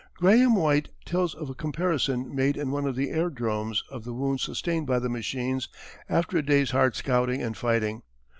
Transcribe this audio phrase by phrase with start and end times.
[0.15, 4.41] Grahame White tells of a comparison made in one of the airdromes of the wounds
[4.41, 5.69] sustained by the machines
[6.09, 8.01] after a day's hard scouting and fighting.